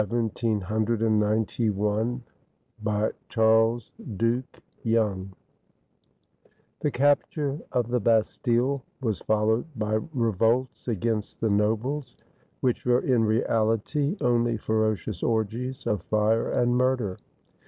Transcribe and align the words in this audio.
THE 0.01 0.07
FLIGHT 0.07 0.63
OF 0.67 0.89
LOUIS 1.03 1.45
XVI 1.59 2.21
BY 2.81 3.11
CHARLES 3.29 3.91
DUKE 4.17 4.59
YONGE 4.81 5.29
[The 6.79 6.89
capture 6.89 7.59
of 7.71 7.87
the 7.89 7.99
Bastille 7.99 8.81
was 9.01 9.19
followed 9.19 9.65
by 9.75 9.99
revolts 10.11 10.87
against 10.87 11.39
the 11.39 11.51
nobles, 11.51 12.17
which 12.61 12.83
were 12.83 13.01
in 13.01 13.25
reality 13.25 14.17
only 14.21 14.57
ferocious 14.57 15.21
orgies 15.21 15.85
of 15.85 16.01
fire 16.01 16.49
and 16.49 16.75
murder. 16.75 17.19